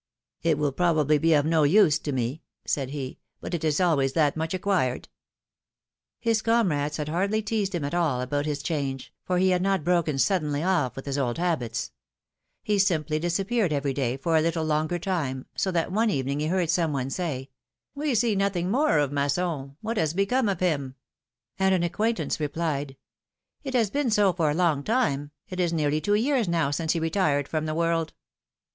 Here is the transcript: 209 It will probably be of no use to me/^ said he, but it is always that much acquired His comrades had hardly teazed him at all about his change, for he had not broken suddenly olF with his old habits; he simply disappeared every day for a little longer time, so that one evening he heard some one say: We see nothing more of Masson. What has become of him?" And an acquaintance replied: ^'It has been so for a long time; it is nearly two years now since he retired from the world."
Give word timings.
209 0.41 0.51
It 0.51 0.59
will 0.59 0.71
probably 0.71 1.17
be 1.19 1.33
of 1.35 1.45
no 1.45 1.61
use 1.61 1.99
to 1.99 2.11
me/^ 2.11 2.39
said 2.65 2.89
he, 2.89 3.19
but 3.39 3.53
it 3.53 3.63
is 3.63 3.79
always 3.79 4.13
that 4.13 4.35
much 4.35 4.51
acquired 4.55 5.09
His 6.19 6.41
comrades 6.41 6.97
had 6.97 7.07
hardly 7.07 7.43
teazed 7.43 7.75
him 7.75 7.83
at 7.85 7.93
all 7.93 8.19
about 8.21 8.47
his 8.47 8.63
change, 8.63 9.13
for 9.23 9.37
he 9.37 9.49
had 9.51 9.61
not 9.61 9.83
broken 9.83 10.17
suddenly 10.17 10.61
olF 10.61 10.95
with 10.95 11.05
his 11.05 11.19
old 11.19 11.37
habits; 11.37 11.91
he 12.63 12.79
simply 12.79 13.19
disappeared 13.19 13.71
every 13.71 13.93
day 13.93 14.17
for 14.17 14.35
a 14.35 14.41
little 14.41 14.65
longer 14.65 14.97
time, 14.97 15.45
so 15.55 15.69
that 15.69 15.91
one 15.91 16.09
evening 16.09 16.39
he 16.39 16.47
heard 16.47 16.71
some 16.71 16.93
one 16.93 17.11
say: 17.11 17.51
We 17.93 18.15
see 18.15 18.35
nothing 18.35 18.71
more 18.71 18.97
of 18.97 19.11
Masson. 19.11 19.77
What 19.81 19.97
has 19.97 20.15
become 20.15 20.49
of 20.49 20.61
him?" 20.61 20.95
And 21.59 21.75
an 21.75 21.83
acquaintance 21.83 22.39
replied: 22.39 22.97
^'It 23.63 23.73
has 23.73 23.91
been 23.91 24.09
so 24.09 24.33
for 24.33 24.49
a 24.49 24.55
long 24.55 24.81
time; 24.83 25.29
it 25.47 25.59
is 25.59 25.71
nearly 25.71 26.01
two 26.01 26.15
years 26.15 26.47
now 26.47 26.71
since 26.71 26.93
he 26.93 26.99
retired 26.99 27.47
from 27.47 27.67
the 27.67 27.75
world." 27.75 28.13